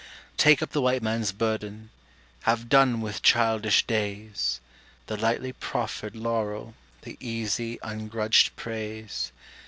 [0.35, 1.91] Take up the White Man's burden
[2.49, 4.59] Have done with childish days
[5.05, 9.31] The lightly proffered laurel The easy, ungrudged praise.